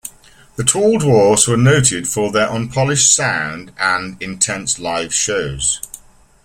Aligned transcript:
The 0.55 0.63
Tall 0.63 0.97
Dwarfs 0.97 1.47
were 1.47 1.55
noted 1.57 2.07
for 2.07 2.31
their 2.31 2.49
unpolished 2.49 3.13
sound 3.13 3.71
and 3.77 4.19
intense 4.19 4.79
live 4.79 5.13
shows. 5.13 5.79